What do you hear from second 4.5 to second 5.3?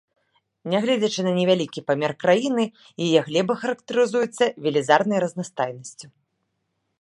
велізарнай